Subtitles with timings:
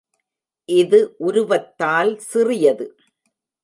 [0.69, 2.87] இது உருவத்தால் சிறியது.